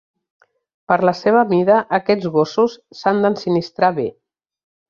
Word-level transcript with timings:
Per 0.91 0.97
la 1.09 1.13
seva 1.19 1.43
mida, 1.51 1.77
aquests 1.99 2.31
gossos 2.39 2.79
s'han 3.03 3.23
d'ensinistrar 3.27 3.93
bé. 4.03 4.11